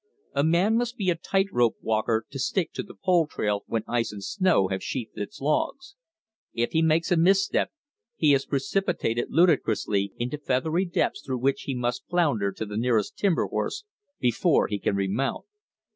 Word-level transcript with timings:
A 0.33 0.43
man 0.43 0.77
must 0.77 0.97
be 0.97 1.11
a 1.11 1.15
tight 1.15 1.45
rope 1.51 1.75
walker 1.79 2.25
to 2.31 2.39
stick 2.39 2.73
to 2.73 2.81
the 2.81 2.95
pole 2.95 3.27
trail 3.27 3.61
when 3.67 3.83
ice 3.87 4.11
and 4.11 4.23
snow 4.23 4.67
have 4.69 4.81
sheathed 4.81 5.19
its 5.19 5.39
logs. 5.39 5.95
If 6.55 6.71
he 6.71 6.81
makes 6.81 7.11
a 7.11 7.15
misstep, 7.17 7.71
he 8.15 8.33
is 8.33 8.47
precipitated 8.47 9.27
ludicrously 9.29 10.11
into 10.17 10.39
feathery 10.39 10.85
depths 10.85 11.21
through 11.23 11.37
which 11.37 11.65
he 11.67 11.75
must 11.75 12.07
flounder 12.09 12.51
to 12.51 12.65
the 12.65 12.77
nearest 12.77 13.15
timber 13.15 13.45
horse 13.45 13.83
before 14.19 14.65
he 14.69 14.79
can 14.79 14.95
remount. 14.95 15.45